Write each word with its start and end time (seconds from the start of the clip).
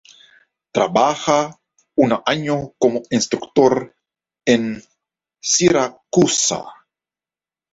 Trabaja 0.71 1.59
un 1.95 2.15
año 2.25 2.73
como 2.79 3.03
instructor 3.11 3.95
en 4.47 4.83
Siracusa. 5.39 6.63